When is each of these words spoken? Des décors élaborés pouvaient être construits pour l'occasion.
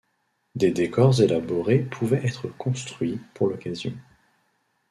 Des 0.55 0.71
décors 0.71 1.21
élaborés 1.21 1.77
pouvaient 1.77 2.25
être 2.25 2.47
construits 2.57 3.21
pour 3.35 3.47
l'occasion. 3.49 3.93